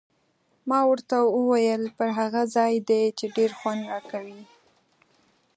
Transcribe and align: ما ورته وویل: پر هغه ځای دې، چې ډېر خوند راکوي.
ما 0.69 0.79
ورته 0.89 1.15
وویل: 1.35 1.83
پر 1.97 2.09
هغه 2.19 2.41
ځای 2.55 2.73
دې، 2.89 3.03
چې 3.17 3.25
ډېر 3.35 3.51
خوند 3.59 3.81
راکوي. 3.91 4.41